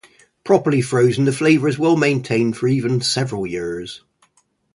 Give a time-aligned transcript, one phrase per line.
[0.43, 4.01] Properly frozen, the flavor is well maintained for even several years.